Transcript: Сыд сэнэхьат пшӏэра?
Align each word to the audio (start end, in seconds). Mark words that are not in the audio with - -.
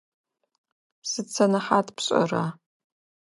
Сыд 1.09 1.27
сэнэхьат 1.35 1.87
пшӏэра? 1.95 2.45